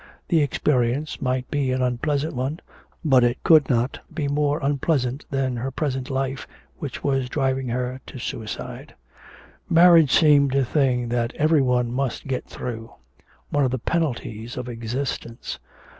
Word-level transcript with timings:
The 0.29 0.41
experience 0.41 1.21
might 1.21 1.51
be 1.51 1.71
an 1.71 1.83
unpleasant 1.83 2.33
one, 2.35 2.59
but 3.05 3.23
it 3.23 3.43
could 3.43 3.69
not 3.69 3.99
be 4.11 4.27
more 4.27 4.57
unpleasant 4.63 5.27
than 5.29 5.55
her 5.57 5.69
present 5.69 6.09
life 6.09 6.47
which 6.79 7.03
was 7.03 7.29
driving 7.29 7.67
her 7.67 8.01
to 8.07 8.17
suicide. 8.17 8.95
Marriage 9.69 10.11
seemed 10.11 10.55
a 10.55 10.65
thing 10.65 11.09
that 11.09 11.35
every 11.35 11.61
one 11.61 11.91
must 11.91 12.25
get 12.25 12.45
through; 12.47 12.91
one 13.51 13.63
of 13.63 13.69
the 13.69 13.77
penalties 13.77 14.57
of 14.57 14.67
existence. 14.67 15.59